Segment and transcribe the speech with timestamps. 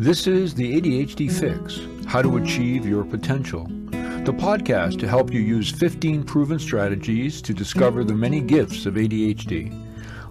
[0.00, 5.40] This is the ADHD Fix How to Achieve Your Potential, the podcast to help you
[5.40, 9.70] use 15 proven strategies to discover the many gifts of ADHD.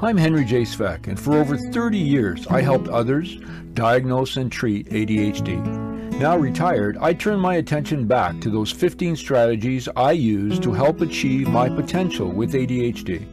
[0.02, 0.64] I'm Henry J.
[0.64, 3.38] Svec, and for over 30 years, I helped others
[3.76, 5.64] diagnose and treat ADHD.
[6.20, 11.02] Now retired, I turn my attention back to those 15 strategies I use to help
[11.02, 13.24] achieve my potential with ADHD.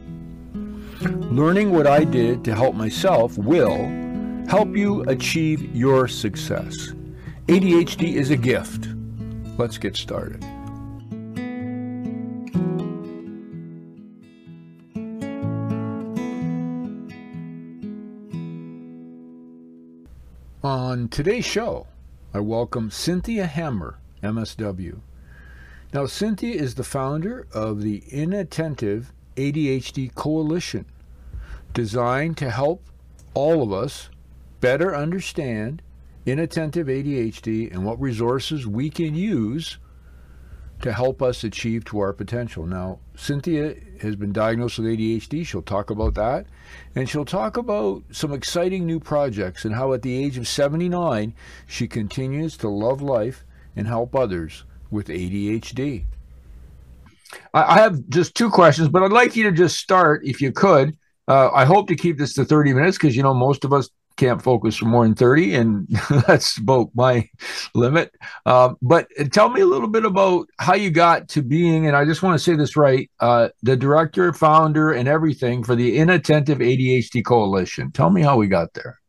[1.35, 4.06] Learning what I did to help myself will
[4.47, 6.93] help you achieve your success.
[7.47, 8.87] ADHD is a gift.
[9.57, 10.41] Let's get started.
[20.63, 21.87] On today's show,
[22.33, 25.01] I welcome Cynthia Hammer, MSW.
[25.93, 30.85] Now, Cynthia is the founder of the Inattentive ADHD Coalition,
[31.73, 32.81] designed to help
[33.33, 34.09] all of us
[34.59, 35.81] better understand
[36.25, 39.77] inattentive ADHD and what resources we can use
[40.81, 42.67] to help us achieve to our potential.
[42.67, 45.45] Now, Cynthia has been diagnosed with ADHD.
[45.45, 46.45] She'll talk about that.
[46.95, 51.33] And she'll talk about some exciting new projects and how, at the age of 79,
[51.65, 53.43] she continues to love life
[53.75, 56.05] and help others with ADHD.
[57.53, 60.95] I have just two questions, but I'd like you to just start, if you could.
[61.27, 63.89] Uh, I hope to keep this to 30 minutes because, you know, most of us
[64.17, 65.87] can't focus for more than 30 and
[66.27, 67.29] that's about my
[67.73, 68.13] limit.
[68.45, 72.03] Um, but tell me a little bit about how you got to being and i
[72.03, 76.59] just want to say this right uh, the director founder and everything for the inattentive
[76.59, 77.91] adhd coalition.
[77.91, 78.99] Tell me how we got there.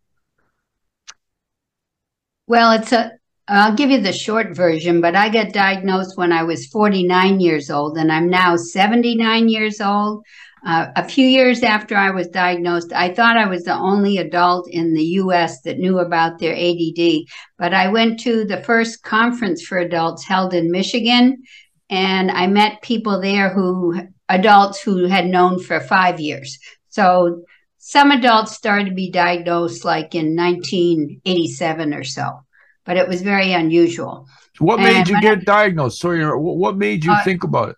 [2.46, 3.18] Well it's a
[3.50, 7.70] I'll give you the short version, but I got diagnosed when I was 49 years
[7.70, 10.22] old, and I'm now 79 years old.
[10.64, 14.68] Uh, a few years after I was diagnosed, I thought I was the only adult
[14.68, 17.26] in the US that knew about their ADD.
[17.58, 21.42] But I went to the first conference for adults held in Michigan,
[21.90, 26.58] and I met people there who, adults who had known for five years.
[26.88, 27.42] So
[27.78, 32.40] some adults started to be diagnosed like in 1987 or so,
[32.84, 34.26] but it was very unusual.
[34.58, 36.00] What made and you get I, diagnosed?
[36.00, 37.76] Sorry, what made you uh, think about it?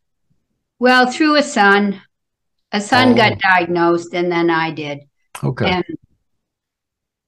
[0.79, 2.01] Well, through a son
[2.73, 3.15] a son oh.
[3.15, 5.01] got diagnosed and then I did.
[5.43, 5.71] Okay.
[5.71, 5.85] And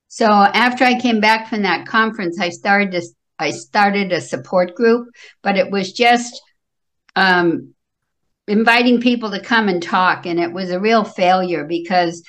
[0.08, 3.02] so after I came back from that conference, I started to,
[3.38, 5.08] I started a support group,
[5.42, 6.40] but it was just
[7.16, 7.74] um,
[8.46, 12.22] inviting people to come and talk, and it was a real failure because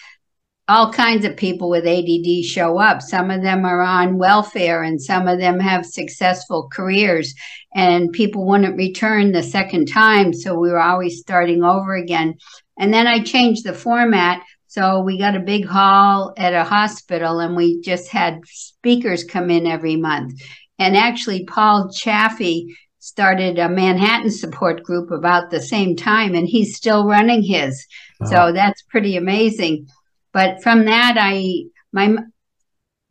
[0.70, 3.02] all kinds of people with ADD show up.
[3.02, 7.34] Some of them are on welfare, and some of them have successful careers,
[7.76, 12.36] and people wouldn't return the second time, so we were always starting over again.
[12.78, 14.42] And then I changed the format.
[14.68, 19.52] So we got a big hall at a hospital and we just had speakers come
[19.52, 20.42] in every month.
[20.80, 26.76] And actually, Paul Chaffee started a Manhattan support group about the same time and he's
[26.76, 27.86] still running his.
[28.26, 29.88] So that's pretty amazing.
[30.32, 32.16] But from that, I, my,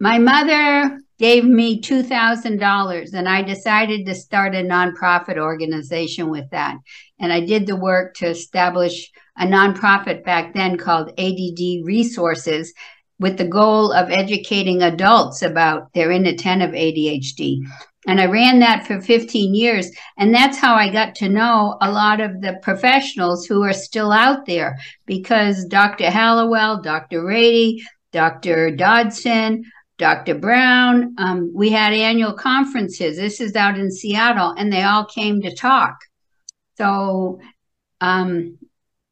[0.00, 6.78] my mother gave me $2,000 and I decided to start a nonprofit organization with that.
[7.20, 12.72] And I did the work to establish a nonprofit back then called ADD Resources
[13.18, 17.60] with the goal of educating adults about their inattentive ADHD.
[18.06, 19.90] And I ran that for 15 years.
[20.18, 24.10] And that's how I got to know a lot of the professionals who are still
[24.10, 24.76] out there
[25.06, 26.10] because Dr.
[26.10, 27.22] Hallowell, Dr.
[27.22, 27.80] Ratey,
[28.12, 28.74] Dr.
[28.74, 29.64] Dodson,
[29.98, 30.34] Dr.
[30.34, 33.16] Brown, um, we had annual conferences.
[33.16, 35.96] This is out in Seattle, and they all came to talk.
[36.76, 37.38] So
[38.00, 38.58] um,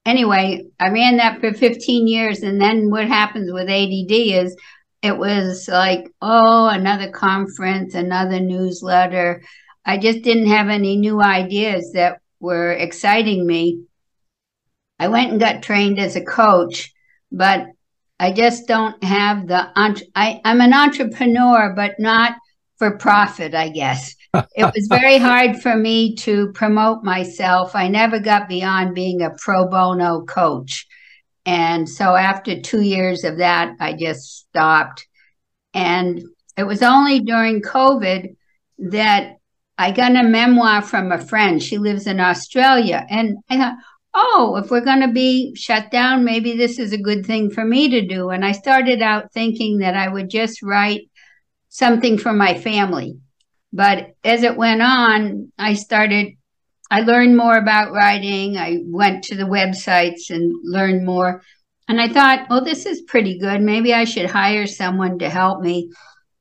[0.05, 2.43] anyway, I ran that for 15 years.
[2.43, 4.56] And then what happens with ADD is
[5.03, 9.43] it was like, oh, another conference, another newsletter.
[9.84, 13.84] I just didn't have any new ideas that were exciting me.
[14.99, 16.93] I went and got trained as a coach,
[17.32, 17.67] but
[18.19, 19.71] I just don't have the,
[20.15, 22.35] I, I'm an entrepreneur, but not
[22.76, 27.75] for profit, I guess it was very hard for me to promote myself.
[27.75, 30.87] I never got beyond being a pro bono coach.
[31.47, 35.06] And so after two years of that, I just stopped.
[35.75, 36.23] And
[36.56, 38.37] it was only during COVID
[38.79, 39.37] that
[39.79, 41.62] I got a memoir from a friend.
[41.62, 43.05] She lives in Australia.
[43.09, 43.79] And I thought,
[44.15, 47.65] oh, if we're going to be shut down, maybe this is a good thing for
[47.65, 48.31] me to do.
[48.31, 51.11] And I started out thinking that I would just write
[51.69, 53.19] something for my family
[53.72, 56.34] but as it went on, I started,
[56.90, 58.56] I learned more about writing.
[58.56, 61.43] I went to the websites and learned more.
[61.88, 63.61] And I thought, well, this is pretty good.
[63.61, 65.90] Maybe I should hire someone to help me.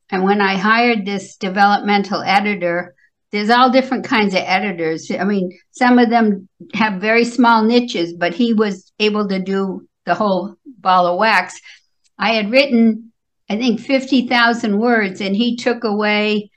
[0.09, 2.95] And when I hired this developmental editor,
[3.31, 5.11] there's all different kinds of editors.
[5.11, 9.87] I mean, some of them have very small niches, but he was able to do
[10.05, 11.59] the whole ball of wax.
[12.17, 13.11] I had written,
[13.49, 16.49] I think, 50,000 words, and he took away,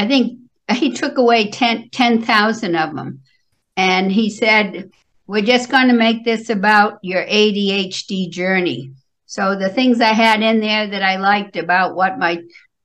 [0.00, 0.38] I think,
[0.72, 3.20] he took away 10,000 10, of them.
[3.76, 4.90] And he said,
[5.26, 8.92] We're just going to make this about your ADHD journey.
[9.26, 12.42] So the things I had in there that I liked about what my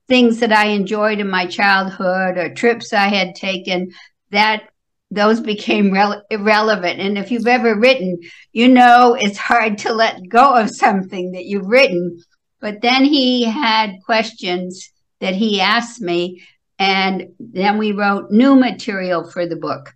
[0.07, 3.91] things that I enjoyed in my childhood or trips I had taken,
[4.31, 4.69] that
[5.11, 6.99] those became rele- irrelevant.
[6.99, 8.19] And if you've ever written,
[8.51, 12.21] you know it's hard to let go of something that you've written.
[12.59, 16.43] But then he had questions that he asked me,
[16.77, 19.93] and then we wrote new material for the book.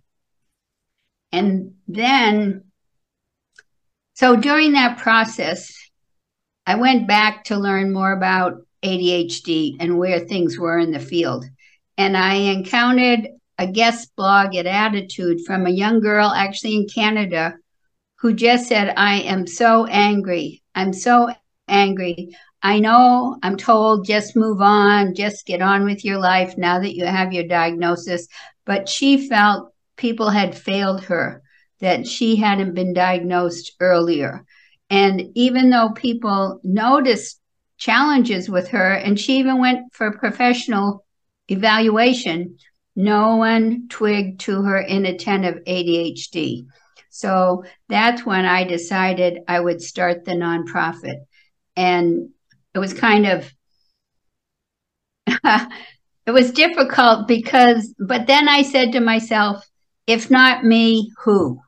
[1.32, 2.64] And then,
[4.14, 5.72] so during that process,
[6.66, 11.44] I went back to learn more about ADHD and where things were in the field.
[11.96, 13.28] And I encountered
[13.58, 17.54] a guest blog at ADDitude from a young girl, actually in Canada,
[18.20, 20.62] who just said, I am so angry.
[20.74, 21.30] I'm so
[21.68, 22.36] angry.
[22.62, 26.94] I know I'm told just move on, just get on with your life now that
[26.94, 28.28] you have your diagnosis.
[28.66, 31.42] But she felt people had failed her,
[31.80, 34.44] that she hadn't been diagnosed earlier.
[34.90, 37.40] And even though people noticed
[37.78, 41.06] challenges with her, and she even went for professional
[41.48, 42.58] evaluation,
[42.94, 46.66] no one twigged to her inattentive ADHD.
[47.08, 51.20] So that's when I decided I would start the nonprofit.
[51.76, 52.30] And
[52.74, 53.52] it was kind of,
[56.26, 59.64] it was difficult because, but then I said to myself,
[60.06, 61.60] if not me, who?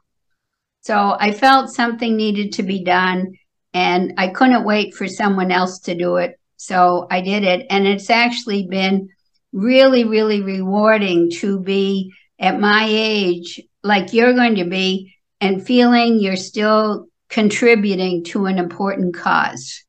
[0.82, 3.34] So I felt something needed to be done
[3.72, 6.38] and I couldn't wait for someone else to do it.
[6.56, 7.66] So I did it.
[7.70, 9.08] And it's actually been
[9.52, 16.20] really, really rewarding to be at my age, like you're going to be, and feeling
[16.20, 19.84] you're still contributing to an important cause.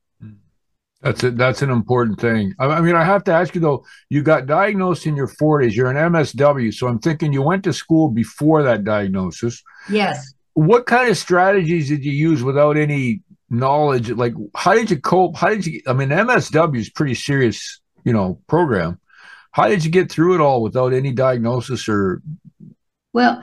[1.04, 1.36] That's it.
[1.36, 2.54] That's an important thing.
[2.58, 3.84] I mean, I have to ask you though.
[4.08, 5.74] You got diagnosed in your 40s.
[5.74, 9.62] You're an MSW, so I'm thinking you went to school before that diagnosis.
[9.88, 13.20] Yes what kind of strategies did you use without any
[13.50, 14.10] knowledge?
[14.10, 15.36] Like, how did you cope?
[15.36, 15.80] How did you?
[15.86, 18.98] I mean, MSW is pretty serious, you know, program.
[19.50, 22.22] How did you get through it all without any diagnosis or?
[23.12, 23.42] Well,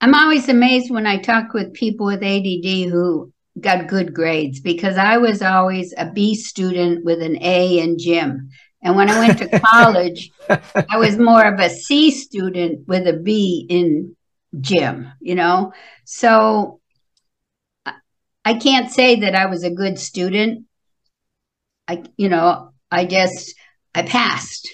[0.00, 4.96] I'm always amazed when I talk with people with ADD who got good grades because
[4.96, 8.50] I was always a B student with an A in gym.
[8.82, 13.14] And when I went to college, I was more of a C student with a
[13.14, 14.16] B in
[14.60, 15.72] gym, you know?
[16.04, 16.80] So
[18.44, 20.66] I can't say that I was a good student.
[21.86, 23.54] I, you know, I just,
[23.94, 24.68] I passed.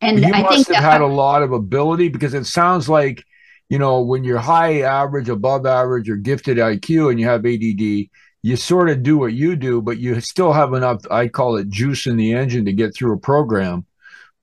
[0.00, 3.24] And you I must have had a lot of ability because it sounds like,
[3.72, 8.10] you know, when you're high average, above average, or gifted IQ and you have ADD,
[8.42, 11.70] you sort of do what you do, but you still have enough, I call it
[11.70, 13.86] juice in the engine to get through a program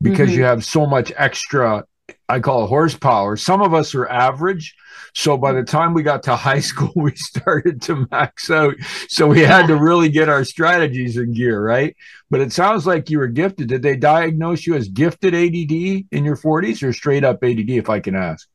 [0.02, 0.40] because mm-hmm.
[0.40, 1.86] you have so much extra
[2.28, 3.38] I call it horsepower.
[3.38, 4.76] Some of us are average.
[5.14, 8.74] So by the time we got to high school, we started to max out.
[9.10, 11.96] So we had to really get our strategies in gear, right?
[12.32, 13.70] But it sounds like you were gifted.
[13.70, 17.92] Did they diagnose you as gifted ADD in your 40s or straight up ADD, if
[17.92, 18.48] I can ask?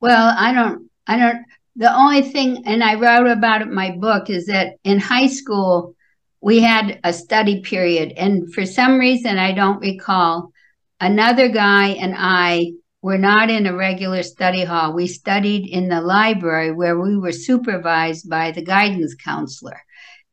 [0.00, 1.44] Well, I don't, I don't,
[1.76, 5.28] the only thing, and I wrote about it in my book, is that in high
[5.28, 5.94] school,
[6.40, 8.12] we had a study period.
[8.16, 10.52] And for some reason, I don't recall,
[11.00, 14.92] another guy and I we're not in a regular study hall.
[14.92, 19.82] We studied in the library where we were supervised by the guidance counselor.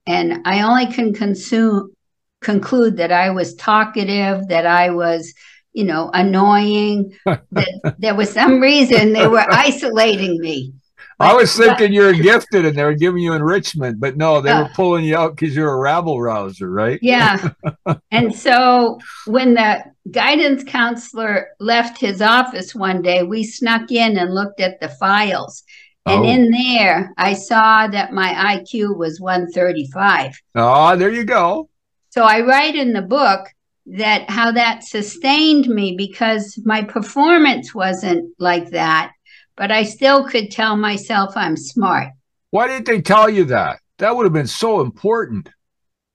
[0.05, 1.93] And I only can consume,
[2.41, 5.33] conclude that I was talkative, that I was,
[5.77, 10.73] you know, annoying, that there was some reason they were isolating me.
[11.19, 14.63] I was thinking you're gifted and they were giving you enrichment, but no, they uh,
[14.63, 16.97] were pulling you out because you're a rabble rouser, right?
[17.03, 17.49] Yeah.
[18.11, 24.33] and so when the guidance counselor left his office one day, we snuck in and
[24.33, 25.63] looked at the files.
[26.07, 26.27] And oh.
[26.27, 30.39] in there, I saw that my IQ was 135.
[30.55, 31.69] Oh, there you go.
[32.09, 33.47] So I write in the book
[33.89, 39.13] that how that sustained me because my performance wasn't like that
[39.57, 42.13] but I still could tell myself I'm smart.
[42.51, 43.79] Why didn't they tell you that?
[43.97, 45.49] That would have been so important.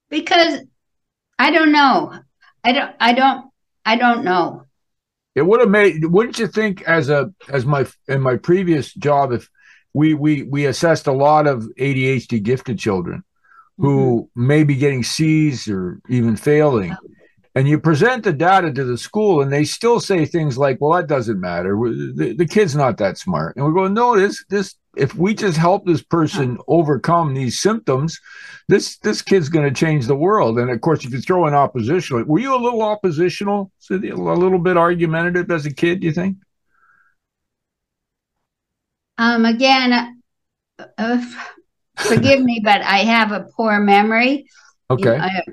[0.09, 0.61] Because
[1.39, 2.15] I don't know.
[2.65, 3.51] I don't I don't
[3.85, 4.65] I don't know.
[5.35, 9.33] It would have made wouldn't you think as a as my in my previous job
[9.33, 9.51] if
[9.93, 13.25] we we we assessed a lot of ADHD gifted children
[13.79, 14.47] who mm-hmm.
[14.47, 16.97] may be getting C's or even failing.
[17.55, 20.99] And you present the data to the school, and they still say things like, "Well,
[20.99, 21.77] that doesn't matter.
[21.77, 25.59] The, the kid's not that smart." And we're going, "No, this this if we just
[25.59, 28.19] help this person overcome these symptoms,
[28.69, 31.53] this this kid's going to change the world." And of course, if you throw in
[31.53, 36.01] oppositional, were you a little oppositional, a little bit argumentative as a kid?
[36.01, 36.39] Do you think?
[39.19, 40.23] Um, again,
[40.99, 41.25] uh,
[41.97, 44.47] forgive me, but I have a poor memory.
[44.93, 45.17] Okay.
[45.17, 45.45] I have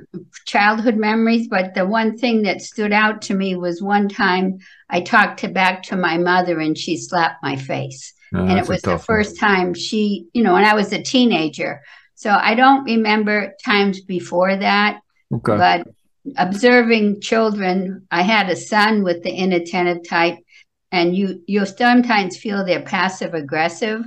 [0.46, 5.02] childhood memories, but the one thing that stood out to me was one time I
[5.02, 8.14] talked to back to my mother and she slapped my face.
[8.34, 11.82] Oh, and it was the first time she, you know, when I was a teenager.
[12.16, 15.00] So I don't remember times before that.
[15.32, 15.58] Okay.
[15.58, 15.88] but
[16.38, 20.38] observing children, I had a son with the inattentive type,
[20.92, 24.04] and you you'll sometimes feel they're passive aggressive.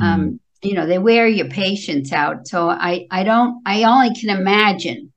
[0.00, 2.48] Um, you know, they wear your patience out.
[2.48, 5.12] So I I don't I only can imagine,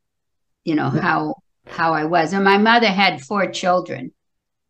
[0.64, 1.36] you know, how
[1.68, 2.34] how I was.
[2.34, 4.12] And my mother had four children.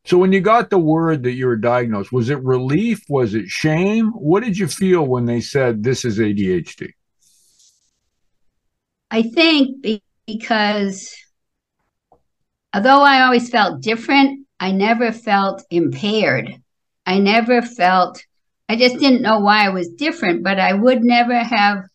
[0.06, 3.02] So when you got the word that you were diagnosed, was it relief?
[3.10, 4.08] Was it shame?
[4.12, 6.94] What did you feel when they said this is ADHD?
[9.12, 11.14] I think be- because
[12.74, 16.56] although I always felt different, I never felt impaired.
[17.06, 18.24] I never felt,
[18.70, 21.86] I just didn't know why I was different, but I would never have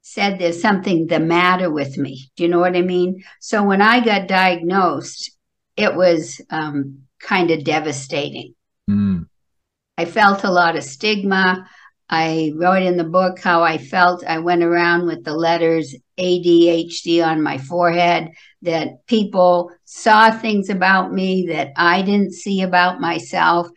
[0.00, 2.30] said there's something the matter with me.
[2.36, 3.22] Do you know what I mean?
[3.38, 5.30] So when I got diagnosed,
[5.76, 8.54] it was um, kind of devastating.
[8.88, 9.26] Mm.
[9.98, 11.68] I felt a lot of stigma.
[12.08, 14.24] I wrote in the book how I felt.
[14.24, 18.30] I went around with the letters ADHD on my forehead,
[18.62, 23.68] that people saw things about me that I didn't see about myself.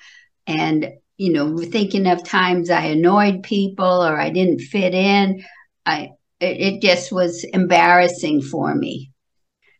[0.47, 5.41] And, you know, thinking of times I annoyed people or I didn't fit in,
[5.85, 6.09] I,
[6.41, 9.13] it, it just was embarrassing for me.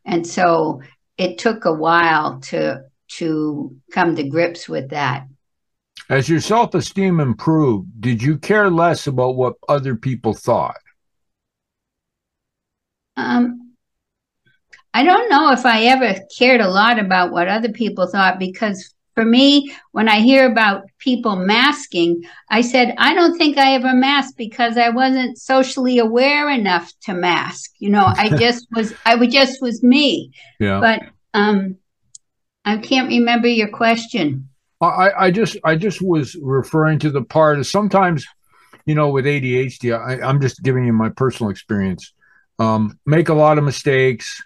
[0.05, 0.81] And so
[1.17, 2.83] it took a while to
[3.17, 5.27] to come to grips with that.
[6.09, 10.79] As your self esteem improved, did you care less about what other people thought?
[13.17, 13.73] Um,
[14.93, 18.93] I don't know if I ever cared a lot about what other people thought because
[19.15, 23.93] for me, when I hear about people masking, I said, I don't think I ever
[23.93, 27.71] masked because I wasn't socially aware enough to mask.
[27.79, 30.31] You know, I just was, I would just was me.
[30.59, 30.79] Yeah.
[30.79, 31.03] But
[31.33, 31.75] um,
[32.65, 34.49] I can't remember your question.
[34.81, 38.25] I, I just I just was referring to the part of sometimes,
[38.85, 42.13] you know, with ADHD, I, I'm just giving you my personal experience.
[42.59, 44.43] Um, make a lot of mistakes,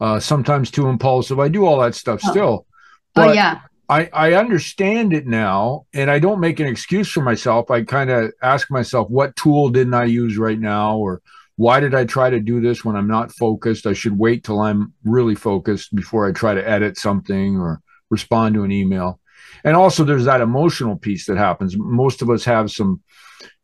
[0.00, 1.40] uh, sometimes too impulsive.
[1.40, 2.30] I do all that stuff Oh.
[2.30, 2.66] still.
[2.66, 2.66] oh,
[3.14, 3.60] But yeah.
[3.90, 7.72] I, I understand it now and I don't make an excuse for myself.
[7.72, 10.96] I kind of ask myself, what tool didn't I use right now?
[10.96, 11.20] Or
[11.56, 13.88] why did I try to do this when I'm not focused?
[13.88, 18.54] I should wait till I'm really focused before I try to edit something or respond
[18.54, 19.18] to an email.
[19.64, 21.76] And also, there's that emotional piece that happens.
[21.76, 23.02] Most of us have some,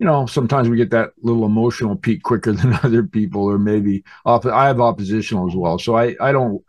[0.00, 4.02] you know, sometimes we get that little emotional peak quicker than other people, or maybe
[4.25, 5.78] op- I have oppositional as well.
[5.78, 6.64] So I, I don't,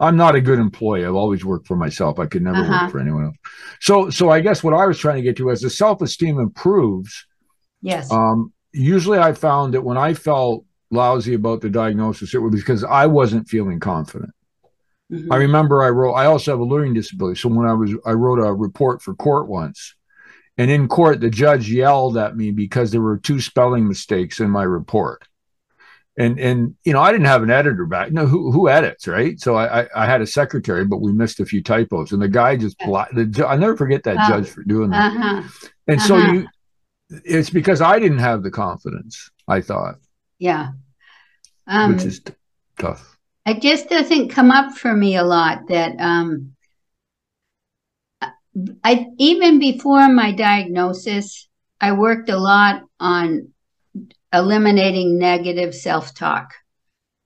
[0.00, 1.04] I'm not a good employee.
[1.04, 2.18] I've always worked for myself.
[2.18, 2.84] I could never Uh-huh.
[2.84, 3.36] work for anyone else.
[3.80, 6.38] So, so I guess what I was trying to get to as the self esteem
[6.38, 7.26] improves,
[7.80, 8.10] Yes.
[8.12, 12.84] um, usually I found that when I felt lousy about the diagnosis, it was because
[12.84, 14.32] I wasn't feeling confident.
[15.10, 15.28] Mhm.
[15.30, 17.38] I remember I wrote, I also have a learning disability.
[17.38, 19.94] So when I was, I wrote a report for court once.
[20.58, 24.50] And in court, the judge yelled at me because there were two spelling mistakes in
[24.50, 25.22] my report.
[26.18, 28.12] And, and, you know, I didn't have an editor back.
[28.12, 29.40] No, who, who edits, right?
[29.40, 32.12] So I, I, I had a secretary, but we missed a few typos.
[32.12, 34.28] And the guy just, bla- the, I'll never forget that Oh.
[34.28, 35.16] judge for doing that.
[35.16, 35.42] Uh-huh.
[35.88, 36.32] And so Uh-huh.
[36.32, 36.48] you,
[37.24, 39.96] it's because I didn't have the confidence, I thought,
[40.38, 40.72] Yeah.
[41.66, 42.34] Um, which is t-
[42.78, 43.16] tough.
[43.46, 46.54] it just doesn't come up for me a lot that um
[48.84, 51.48] I even before my diagnosis,
[51.80, 53.51] I worked a lot on
[54.32, 56.52] eliminating negative self-talk.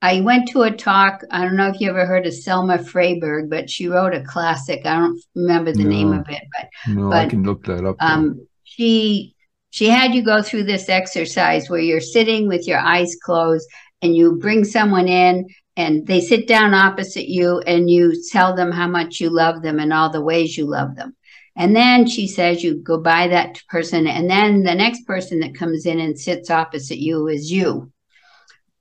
[0.02, 1.22] I went to a talk.
[1.30, 4.82] I don't know if you ever heard of Selma Fraiberg, but she wrote a classic.
[4.84, 7.96] I don't remember the name of it, but No, I can look that up.
[8.00, 9.34] um, she
[9.70, 13.68] she had you go through this exercise where you're sitting with your eyes closed
[14.02, 15.46] and you bring someone in
[15.76, 19.78] and they sit down opposite you and you tell them how much you love them
[19.78, 21.14] and all the ways you love them
[21.56, 25.54] and then she says you go by that person and then the next person that
[25.54, 27.90] comes in and sits opposite you is you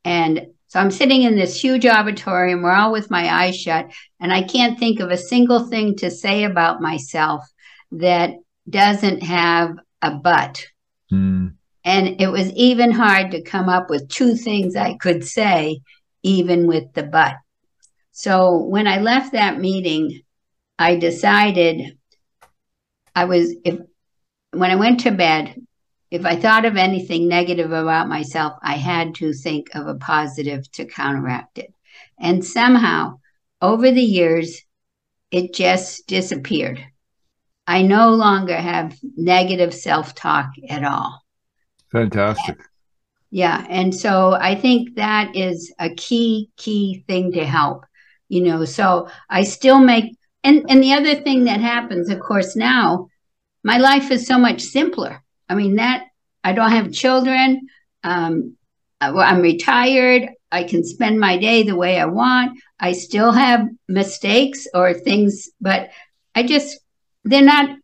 [0.04, 4.34] and so i'm sitting in this huge auditorium we're all with my eyes shut and
[4.34, 7.44] i can't think of a single thing to say about myself
[7.92, 8.36] that
[8.70, 10.66] doesn't have a but.
[11.10, 11.48] Hmm.
[11.84, 15.82] And it was even hard to come up with two things I could say,
[16.24, 17.36] even with the but.
[18.12, 20.22] So when I left that meeting,
[20.80, 21.98] I decided
[23.16, 23.80] I was if
[24.52, 25.56] when I went to bed,
[26.12, 30.70] if I thought of anything negative about myself, I had to think of a positive
[30.74, 31.74] to counteract it.
[32.20, 33.20] And somehow,
[33.62, 34.62] over the years,
[35.32, 36.84] it just disappeared.
[37.68, 41.22] I no longer have negative self talk at all.
[41.92, 42.60] Fantastic.
[43.32, 43.66] Yeah.
[43.70, 47.86] And so I think that is a key, key thing to help,
[48.30, 48.66] you know.
[48.66, 53.10] So I still make, and, and the other thing that happens, of course, now,
[53.64, 55.24] my life is so much simpler.
[55.50, 56.06] I mean, that
[56.44, 57.68] I don't have children.
[58.04, 58.56] Um,
[59.02, 60.30] I'm retired.
[60.52, 62.60] I can spend my day the way I want.
[62.80, 65.90] I still have mistakes or things, but
[66.34, 66.80] I just,
[67.24, 67.78] they're not,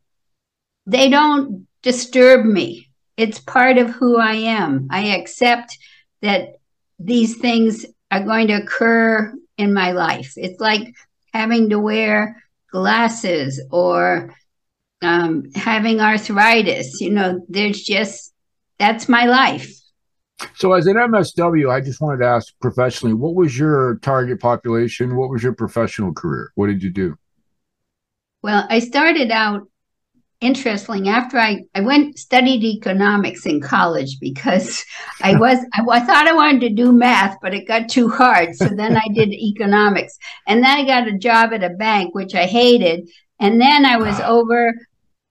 [0.85, 2.89] they don't disturb me.
[3.17, 4.87] It's part of who I am.
[4.89, 5.77] I accept
[6.21, 6.55] that
[6.99, 10.33] these things are going to occur in my life.
[10.37, 10.93] It's like
[11.33, 12.40] having to wear
[12.71, 14.33] glasses or
[15.01, 17.01] um, having arthritis.
[17.01, 18.33] You know, there's just,
[18.79, 19.71] that's my life.
[20.55, 25.15] So, as an MSW, I just wanted to ask professionally, what was your target population?
[25.15, 26.51] What was your professional career?
[26.55, 27.15] What did you do?
[28.41, 29.67] Well, I started out
[30.41, 34.83] interesting after I, I went studied economics in college because
[35.21, 38.55] I was I, I, thought I wanted to do math, but it got too hard.
[38.55, 40.17] So then I did economics,
[40.47, 43.07] and then I got a job at a bank, which I hated.
[43.39, 44.73] And then I was over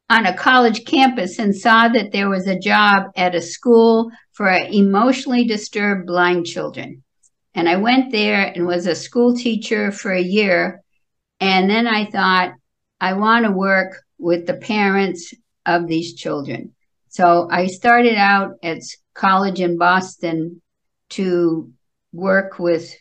[0.08, 4.50] on a college campus and saw that there was a job at a school for
[4.50, 7.02] emotionally disturbed blind children.
[7.54, 10.82] And I went there and was a school teacher for a year.
[11.38, 12.52] And then I thought,
[13.00, 15.34] I want to work with the parents
[15.66, 16.74] of these children.
[17.08, 18.82] So I started out at
[19.14, 20.62] college in Boston
[21.10, 21.72] to
[22.12, 22.94] work with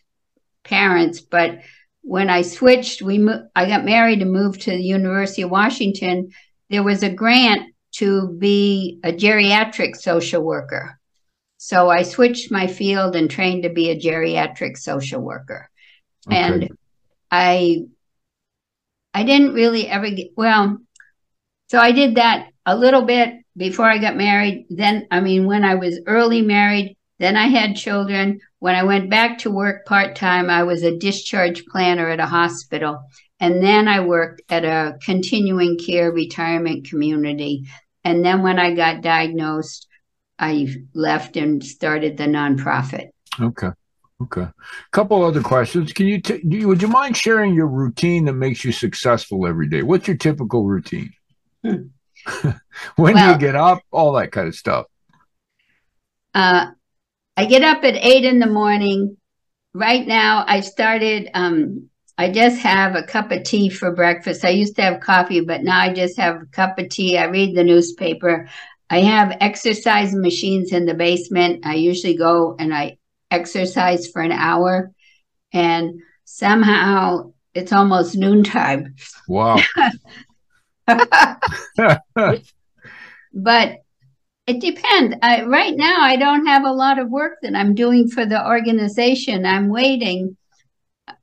[0.64, 1.60] parents, but
[2.02, 6.32] when I switched, we mo- I got married and moved to the University of Washington
[6.70, 11.00] there was a grant to be a geriatric social worker.
[11.58, 15.70] So I switched my field and trained to be a geriatric social worker.
[16.28, 16.38] Okay.
[16.38, 16.70] And
[17.32, 17.82] I
[19.14, 20.78] I didn't really ever get well,
[21.70, 24.66] so I did that a little bit before I got married.
[24.70, 28.40] Then I mean when I was early married, then I had children.
[28.60, 33.04] When I went back to work part-time, I was a discharge planner at a hospital.
[33.40, 37.66] And then I worked at a continuing care retirement community.
[38.04, 39.88] And then when I got diagnosed,
[40.38, 43.10] I left and started the nonprofit.
[43.40, 43.70] Okay.
[44.22, 44.42] Okay.
[44.42, 44.54] A
[44.92, 45.94] couple other questions.
[45.94, 49.84] Can you, t- would you mind sharing your routine that makes you successful every day?
[49.84, 51.14] What's your typical routine?
[52.96, 53.82] When well, do you get up?
[53.92, 54.86] All that kind of stuff.
[56.34, 56.68] Uh,
[57.36, 59.18] I get up at eight in the morning.
[59.74, 64.44] Right now, I started um, I just have a cup of tea for breakfast.
[64.44, 67.18] I used to have coffee, but now I just have a cup of tea.
[67.18, 68.50] I read the newspaper.
[68.90, 71.66] I have exercise machines in the basement.
[71.66, 72.98] I usually go and I
[73.32, 74.92] exercise for an hour,
[75.54, 78.96] and somehow it's almost noontime.
[79.30, 79.60] Wow.
[83.34, 83.78] but
[84.48, 85.16] it depends.
[85.22, 88.46] I, right now, I don't have a lot of work that I'm doing for the
[88.46, 89.46] organization.
[89.46, 90.36] I'm waiting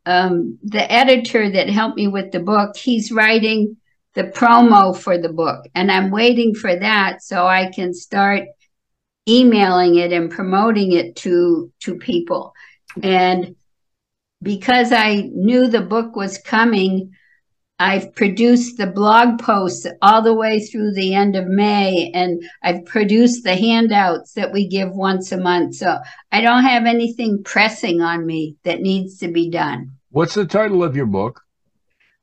[0.04, 3.76] um, the editor that helped me with the book, he's writing
[4.14, 8.44] the promo for the book, and I'm waiting for that so I can start
[9.28, 12.54] emailing it and promoting it to to people.
[13.02, 13.56] And
[14.42, 17.12] because I knew the book was coming,
[17.78, 22.86] I've produced the blog posts all the way through the end of May, and I've
[22.86, 25.74] produced the handouts that we give once a month.
[25.74, 25.98] So
[26.32, 29.92] I don't have anything pressing on me that needs to be done.
[30.10, 31.42] What's the title of your book?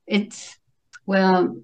[0.07, 0.57] It's,
[1.05, 1.55] well,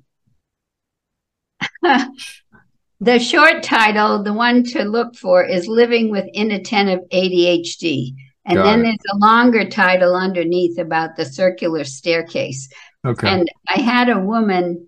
[1.82, 8.13] the short title, the one to look for, is Living with Inattentive ADHD.
[8.45, 8.84] And Got then it.
[8.84, 12.69] there's a longer title underneath about the circular staircase.
[13.05, 13.27] Okay.
[13.27, 14.88] And I had a woman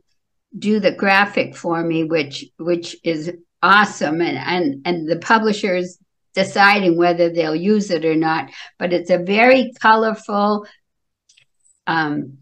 [0.57, 3.31] do the graphic for me, which which is
[3.63, 4.21] awesome.
[4.21, 5.97] And and and the publishers
[6.33, 8.49] deciding whether they'll use it or not.
[8.77, 10.65] But it's a very colorful,
[11.87, 12.37] um,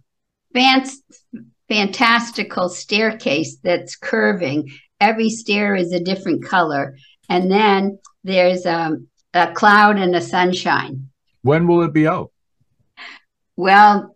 [1.67, 4.71] fantastical staircase that's curving.
[4.99, 6.97] Every stair is a different color.
[7.29, 11.09] And then there's um, a cloud and a sunshine.
[11.41, 12.31] When will it be out?
[13.55, 14.15] Well,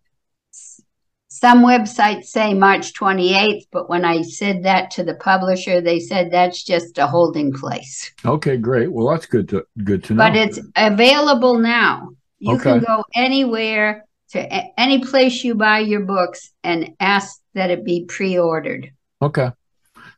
[1.43, 6.31] some websites say March 28th, but when I said that to the publisher, they said
[6.31, 8.13] that's just a holding place.
[8.23, 8.89] Okay, great.
[8.89, 10.23] Well, that's good to good to know.
[10.23, 12.11] But it's available now.
[12.39, 12.63] You okay.
[12.63, 18.05] can go anywhere to any place you buy your books and ask that it be
[18.05, 18.93] pre-ordered.
[19.21, 19.49] Okay,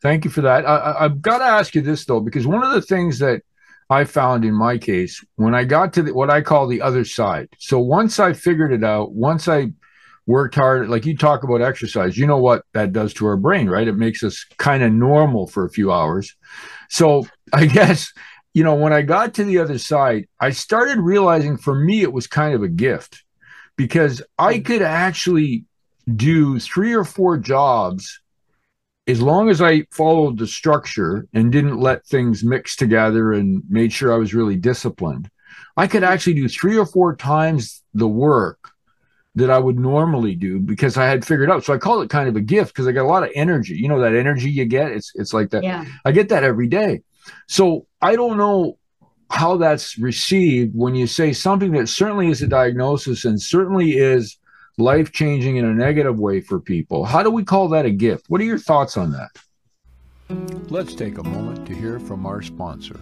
[0.03, 0.63] thank you for that.
[0.63, 3.41] I, have got to ask you this though, because one of the things that
[3.89, 7.03] I found in my case when I got to the, what I call the other
[7.03, 7.49] side.
[7.57, 9.71] So once I figured it out, once I
[10.27, 13.69] worked hard, like you talk about exercise, you know what that does to our brain,
[13.69, 13.87] right?
[13.87, 16.35] It makes us kind of normal for a few hours.
[16.89, 18.11] So I guess
[18.55, 22.13] you know, when I got to the other side, I started realizing for me it
[22.13, 23.25] was kind of a gift
[23.75, 24.65] because I mm.
[24.65, 25.65] could actually
[26.15, 28.21] do three or four jobs
[29.07, 33.91] as long as I followed the structure and didn't let things mix together and made
[33.91, 35.29] sure I was really disciplined.
[35.75, 36.07] I could mm.
[36.07, 38.71] actually do three or four times the work
[39.35, 41.63] that I would normally do because I had figured out.
[41.65, 43.75] So I call it kind of a gift because I got a lot of energy.
[43.75, 44.91] You know that energy you get.
[44.91, 45.63] It's it's like that.
[45.63, 45.85] Yeah.
[46.05, 47.01] I get that every day.
[47.47, 48.77] So I don't know
[49.29, 54.37] how that's received when you say something that certainly is a diagnosis and certainly is
[54.77, 57.05] life changing in a negative way for people.
[57.05, 58.25] How do we call that a gift?
[58.29, 59.31] What are your thoughts on that?
[60.69, 62.99] Let's take a moment to hear from our sponsor.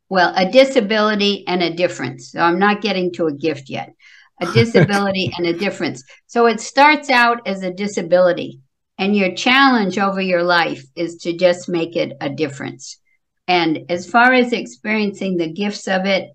[0.09, 2.31] well, a disability and a difference.
[2.31, 3.93] So I'm not getting to a gift yet.
[4.41, 6.03] A disability and a difference.
[6.27, 8.61] So it starts out as a disability,
[8.97, 12.99] and your challenge over your life is to just make it a difference.
[13.47, 16.31] And as far as experiencing the gifts of it,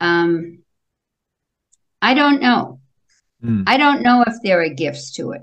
[0.00, 0.62] um,
[2.00, 2.80] I don't know.
[3.42, 3.64] Mm.
[3.66, 5.42] I don't know if there are gifts to it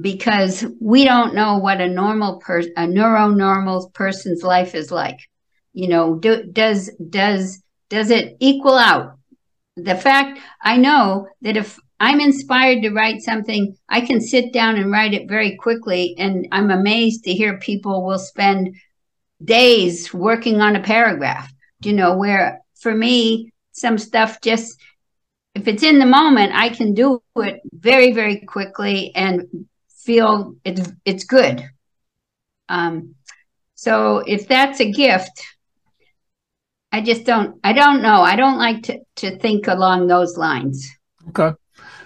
[0.00, 5.18] because we don't know what a normal person, a neuronormal person's life is like.
[5.74, 9.18] You know, do, does does does it equal out?
[9.76, 14.76] The fact I know that if I'm inspired to write something, I can sit down
[14.76, 18.76] and write it very quickly, and I'm amazed to hear people will spend
[19.44, 24.78] days working on a paragraph, you know, where for me, some stuff just,
[25.54, 30.92] if it's in the moment, I can do it very, very quickly and feel it's,
[31.04, 31.68] it's good.
[32.68, 33.14] Um,
[33.74, 35.42] so if that's a gift,
[36.94, 38.22] I just don't, I don't know.
[38.22, 40.88] I don't like to, to think along those lines.
[41.30, 41.50] Okay.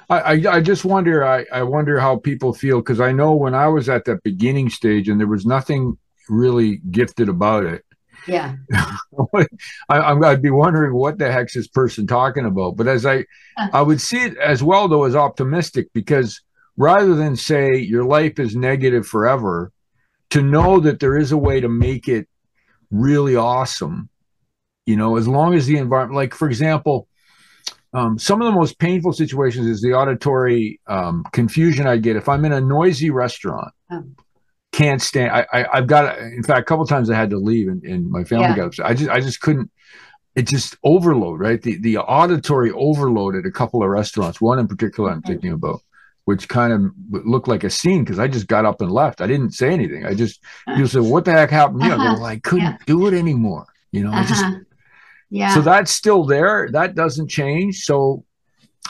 [0.09, 3.69] I, I, just wonder I, I wonder how people feel because I know when I
[3.69, 5.99] was at that beginning stage and there was nothing
[6.31, 7.85] really gifted about it.
[8.27, 8.55] Yeah.
[9.35, 9.47] i
[9.91, 12.79] i'd be wondering what the heck's this person talking about.
[12.79, 13.27] But as I,
[13.59, 13.69] uh.
[13.75, 16.41] I would see it as well though as optimistic because
[16.79, 19.71] rather than say your life is negative forever,
[20.31, 22.27] to know that there is a way to make it
[22.91, 24.09] really awesome.
[24.89, 27.09] You know, as long as the environment, like for example,
[27.93, 32.29] um, some of the most painful situations is the auditory um, confusion I get if
[32.29, 33.73] I'm in a noisy restaurant.
[33.91, 34.05] Oh
[34.73, 35.33] can't stand.
[35.33, 36.19] I, I have got.
[36.19, 38.57] In fact, a couple times I had to leave, and, and my family yeah.
[38.57, 38.87] got upset.
[38.87, 39.71] I just I just couldn't.
[40.35, 41.61] It just overload, right?
[41.61, 44.41] The the auditory overload at a couple of restaurants.
[44.41, 45.81] One in particular, I'm thinking about,
[46.27, 49.21] which kind of looked like a scene because I just got up and left.
[49.21, 50.07] I didn't say anything.
[50.07, 50.41] I just
[50.77, 51.95] you said, "What the heck happened?" Uh-huh.
[51.95, 52.25] I go, uh-huh.
[52.25, 52.77] I couldn't yeah.
[52.87, 53.67] do it anymore.
[53.91, 54.21] You know, uh-huh.
[54.21, 54.59] I just uh-huh.
[55.31, 55.55] Yeah.
[55.55, 56.69] So that's still there.
[56.73, 57.85] That doesn't change.
[57.85, 58.25] So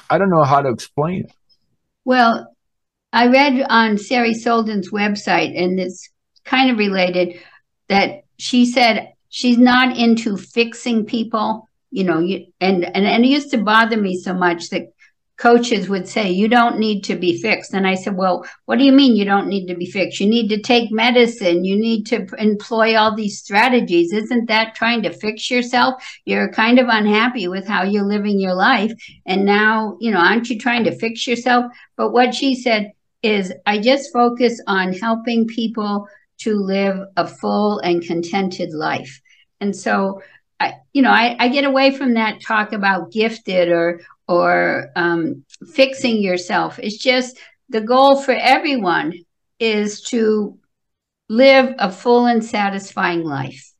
[0.08, 1.32] I don't know how to explain it.
[2.04, 2.54] Well,
[3.12, 6.10] I read on Sari Solden's website, and it's
[6.44, 7.40] kind of related,
[7.88, 13.28] that she said she's not into fixing people, you know, you, and, and, and it
[13.28, 14.92] used to bother me so much that
[15.38, 17.72] coaches would say, You don't need to be fixed.
[17.72, 20.20] And I said, Well, what do you mean you don't need to be fixed?
[20.20, 21.64] You need to take medicine.
[21.64, 24.12] You need to employ all these strategies.
[24.12, 26.02] Isn't that trying to fix yourself?
[26.24, 28.92] You're kind of unhappy with how you're living your life.
[29.26, 31.66] And now, you know, aren't you trying to fix yourself?
[31.96, 37.80] But what she said, is I just focus on helping people to live a full
[37.80, 39.20] and contented life.
[39.60, 40.22] And so
[40.60, 45.44] I, you know, I, I get away from that talk about gifted or or um,
[45.72, 46.78] fixing yourself.
[46.78, 47.38] It's just
[47.68, 49.14] the goal for everyone
[49.58, 50.58] is to
[51.28, 53.72] live a full and satisfying life.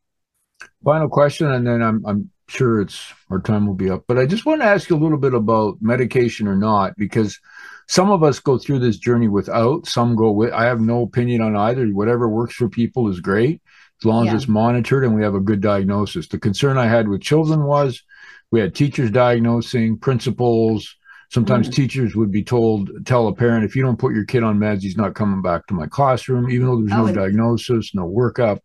[0.83, 4.03] Final question, and then I'm, I'm sure it's our time will be up.
[4.07, 7.39] But I just want to ask you a little bit about medication or not, because
[7.87, 10.53] some of us go through this journey without, some go with.
[10.53, 11.87] I have no opinion on either.
[11.87, 13.61] Whatever works for people is great
[13.99, 14.33] as long yeah.
[14.33, 16.27] as it's monitored and we have a good diagnosis.
[16.27, 18.03] The concern I had with children was
[18.51, 20.95] we had teachers diagnosing, principals.
[21.29, 21.73] Sometimes mm.
[21.73, 24.81] teachers would be told, tell a parent, if you don't put your kid on meds,
[24.81, 28.59] he's not coming back to my classroom, even though there's oh, no diagnosis, no workup.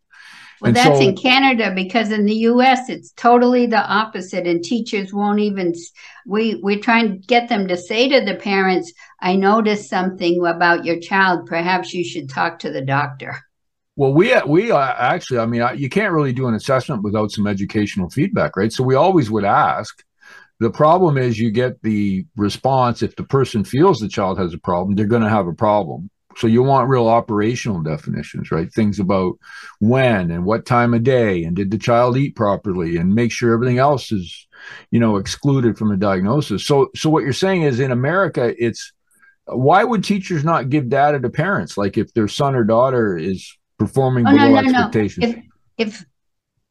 [0.61, 2.89] Well, and that's so, in Canada because in the U.S.
[2.89, 5.73] it's totally the opposite, and teachers won't even.
[6.25, 10.85] We we're trying to get them to say to the parents, "I noticed something about
[10.85, 11.45] your child.
[11.45, 13.37] Perhaps you should talk to the doctor."
[13.95, 17.47] Well, we we uh, actually, I mean, you can't really do an assessment without some
[17.47, 18.71] educational feedback, right?
[18.71, 20.03] So we always would ask.
[20.61, 24.57] The problem is you get the response if the person feels the child has a
[24.57, 26.09] problem, they're going to have a problem.
[26.37, 28.71] So you want real operational definitions, right?
[28.71, 29.35] Things about
[29.79, 33.53] when and what time of day and did the child eat properly and make sure
[33.53, 34.47] everything else is,
[34.91, 36.65] you know, excluded from the diagnosis.
[36.65, 38.93] So so what you're saying is in America it's
[39.47, 43.57] why would teachers not give data to parents like if their son or daughter is
[43.77, 45.35] performing oh, below no, no, expectations.
[45.35, 45.41] No.
[45.77, 46.05] If, if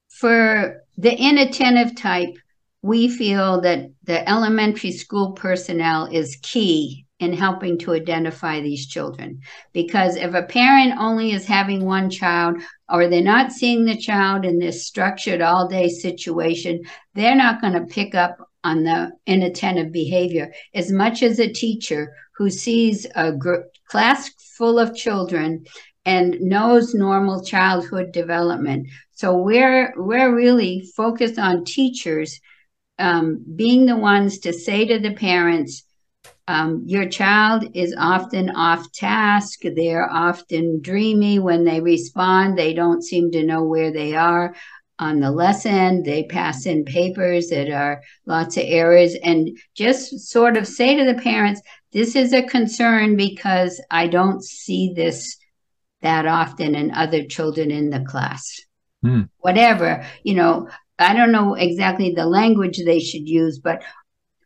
[0.09, 2.37] for the inattentive type,
[2.83, 9.41] we feel that the elementary school personnel is key in helping to identify these children.
[9.73, 14.45] Because if a parent only is having one child or they're not seeing the child
[14.45, 16.83] in this structured all day situation,
[17.15, 22.15] they're not going to pick up on the inattentive behavior as much as a teacher
[22.37, 25.65] who sees a gr- class full of children
[26.05, 28.89] and knows normal childhood development.
[29.13, 32.41] So we're we're really focused on teachers
[32.99, 35.85] um, being the ones to say to the parents,
[36.47, 39.61] um, your child is often off task.
[39.63, 42.59] They're often dreamy when they respond.
[42.59, 44.55] They don't seem to know where they are
[44.99, 46.03] on the lesson.
[46.03, 51.05] They pass in papers that are lots of errors, and just sort of say to
[51.05, 51.63] the parents,
[51.93, 55.39] "This is a concern because I don't see this."
[56.05, 58.61] That often and other children in the class.
[59.03, 59.23] Hmm.
[59.39, 63.83] Whatever, you know, I don't know exactly the language they should use, but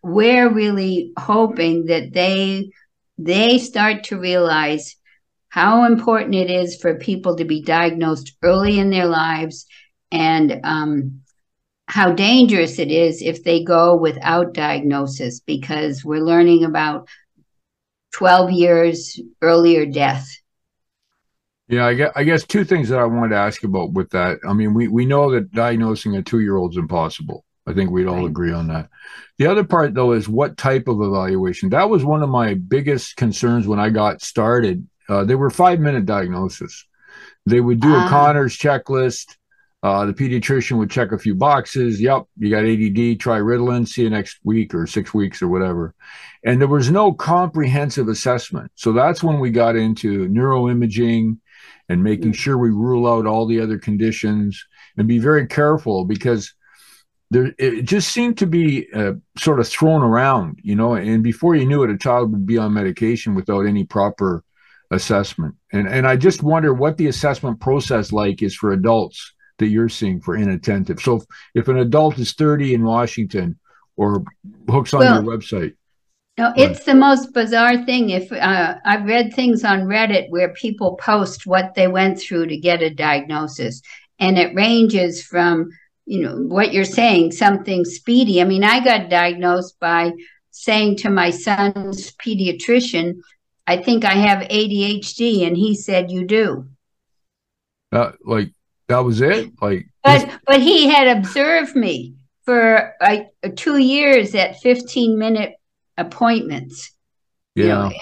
[0.03, 2.71] we're really hoping that they
[3.19, 4.97] they start to realize
[5.49, 9.67] how important it is for people to be diagnosed early in their lives
[10.13, 11.23] and um,
[11.87, 17.09] how dangerous it is if they go without diagnosis because we're learning about
[18.13, 20.29] 12 years earlier death
[21.69, 24.39] yeah, I guess, I guess two things that I wanted to ask about with that.
[24.49, 27.45] I mean, we, we know that diagnosing a two year old is impossible.
[27.67, 28.89] I think we'd all agree on that.
[29.37, 31.69] The other part, though, is what type of evaluation.
[31.69, 34.89] That was one of my biggest concerns when I got started.
[35.07, 36.87] Uh, they were five minute diagnosis.
[37.45, 38.09] They would do a ah.
[38.09, 39.37] Conners checklist.
[39.83, 42.01] Uh, the pediatrician would check a few boxes.
[42.01, 43.21] Yep, you got ADD.
[43.21, 43.87] Try Ritalin.
[43.87, 45.95] See you next week or six weeks or whatever.
[46.45, 48.73] And there was no comprehensive assessment.
[48.75, 51.39] So that's when we got into neuroimaging
[51.89, 54.65] and making sure we rule out all the other conditions
[54.97, 56.55] and be very careful because
[57.31, 61.55] there it just seemed to be uh, sort of thrown around you know and before
[61.55, 64.43] you knew it a child would be on medication without any proper
[64.91, 65.55] assessment.
[65.73, 69.89] And and i just wonder what the assessment process like is for adults that you're
[69.89, 71.01] seeing for inattentive.
[71.01, 73.59] So if, if an adult is 30 in washington
[73.97, 74.25] or
[74.71, 75.75] hooks on well, your website
[76.39, 78.11] no, it's the most bizarre thing.
[78.11, 82.57] If uh, I've read things on Reddit where people post what they went through to
[82.57, 83.83] get a diagnosis,
[84.21, 85.69] and it ranges from
[86.07, 88.41] you know what you're saying, something speedy.
[88.41, 90.13] I mean, I got diagnosed by
[90.53, 93.17] saying to my son's pediatrician,
[93.67, 96.69] "I think I have ADHD," and he said, "You do."
[97.91, 98.53] Uh, like
[98.87, 99.51] that was it.
[99.61, 103.25] Like, but but he had observed me for uh,
[103.57, 105.58] two years at 15 minute
[105.99, 106.93] appointments.
[107.55, 107.65] Yeah.
[107.65, 107.93] You know,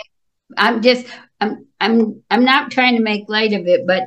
[0.57, 1.07] I'm just
[1.41, 4.05] I'm I'm I'm not trying to make light of it, but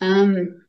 [0.00, 0.62] um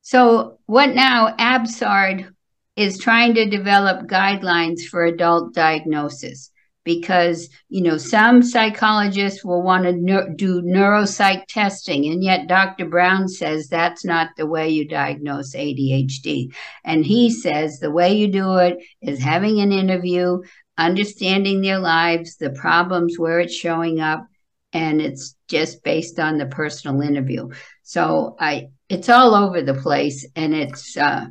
[0.00, 2.34] so what now APSARD
[2.74, 6.50] is trying to develop guidelines for adult diagnosis
[6.84, 12.84] because you know some psychologists will want to ne- do neuropsych testing and yet dr
[12.86, 16.52] brown says that's not the way you diagnose adhd
[16.84, 20.38] and he says the way you do it is having an interview
[20.78, 24.26] understanding their lives the problems where it's showing up
[24.72, 27.48] and it's just based on the personal interview.
[27.82, 31.26] So i it's all over the place and it's uh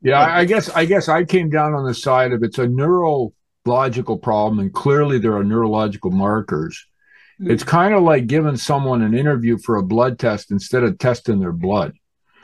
[0.00, 2.68] Yeah, I guess I guess I came down on the side of it's a
[3.64, 6.86] neurological problem, and clearly there are neurological markers.
[7.40, 7.50] Mm-hmm.
[7.50, 11.40] It's kind of like giving someone an interview for a blood test instead of testing
[11.40, 11.94] their blood.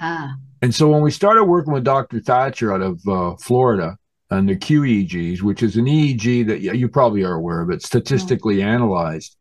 [0.01, 0.35] Ah.
[0.63, 2.21] And so when we started working with Dr.
[2.21, 3.97] Thatcher out of uh, Florida
[4.31, 8.57] and the QEEGs, which is an EEG that you probably are aware of, it statistically
[8.57, 8.69] mm-hmm.
[8.69, 9.37] analyzed,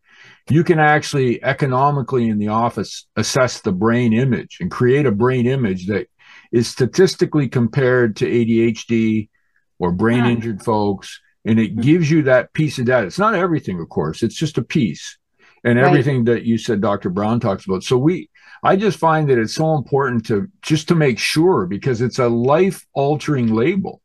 [0.49, 5.45] you can actually economically in the office assess the brain image and create a brain
[5.45, 6.07] image that
[6.51, 9.29] is statistically compared to ADHD
[9.77, 11.19] or brain injured folks.
[11.45, 13.07] And it gives you that piece of data.
[13.07, 15.17] It's not everything, of course, it's just a piece
[15.63, 15.85] and right.
[15.85, 17.09] everything that you said Dr.
[17.09, 17.83] Brown talks about.
[17.83, 18.29] So we
[18.63, 22.27] I just find that it's so important to just to make sure because it's a
[22.27, 24.01] life altering label.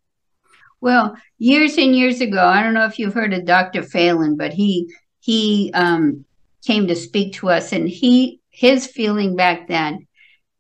[0.81, 3.83] Well, years and years ago, I don't know if you've heard of Dr.
[3.83, 6.25] Phelan, but he he um,
[6.67, 10.07] came to speak to us, and he his feeling back then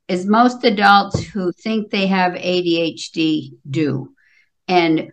[0.08, 4.12] is most adults who think they have ADHD do,
[4.66, 5.12] and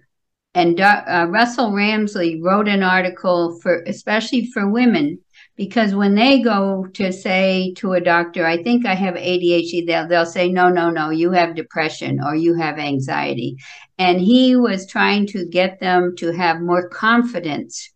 [0.54, 5.20] and uh, Russell Ramsay wrote an article for especially for women
[5.56, 10.08] because when they go to say to a doctor, I think I have ADHD, they'll,
[10.08, 13.58] they'll say, no, no, no, you have depression or you have anxiety.
[13.98, 17.92] And he was trying to get them to have more confidence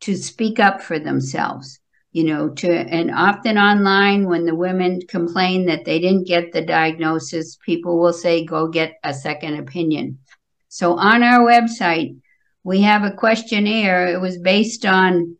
[0.00, 1.80] to speak up for themselves
[2.12, 6.62] you know to and often online when the women complain that they didn't get the
[6.62, 10.18] diagnosis people will say go get a second opinion
[10.70, 12.16] so on our website
[12.64, 15.36] we have a questionnaire it was based on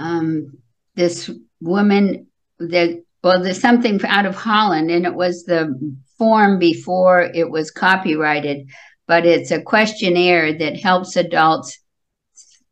[0.00, 0.52] um,
[0.96, 2.26] this woman
[2.58, 5.72] that well there's something out of holland and it was the
[6.16, 8.66] form before it was copyrighted
[9.06, 11.78] but it's a questionnaire that helps adults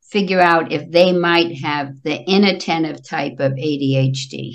[0.02, 4.52] figure out if they might have the inattentive type of ADHD.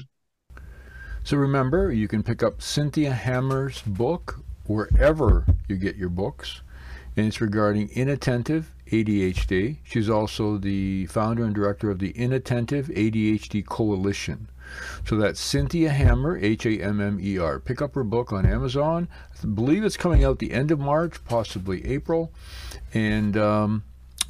[1.23, 6.61] So remember, you can pick up Cynthia Hammer's book wherever you get your books,
[7.15, 9.77] and it's regarding inattentive ADHD.
[9.83, 14.49] She's also the founder and director of the Inattentive ADHD Coalition.
[15.05, 17.59] So that's Cynthia Hammer, H A M M E R.
[17.59, 19.07] Pick up her book on Amazon.
[19.41, 22.31] I believe it's coming out the end of March, possibly April.
[22.93, 23.83] And um,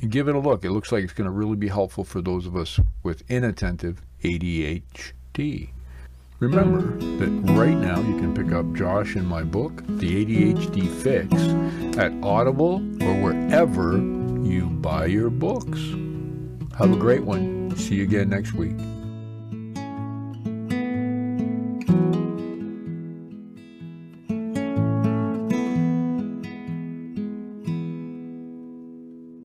[0.10, 0.66] give it a look.
[0.66, 4.02] It looks like it's going to really be helpful for those of us with inattentive
[4.24, 5.70] ADHD.
[6.42, 11.32] Remember that right now you can pick up Josh and my book, The ADHD Fix,
[12.00, 15.80] at Audible or wherever you buy your books.
[16.80, 17.78] Have a great one.
[17.78, 18.76] See you again next week.